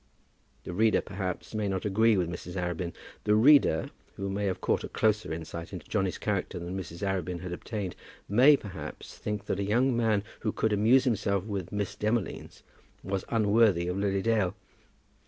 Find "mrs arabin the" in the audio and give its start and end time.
2.27-3.35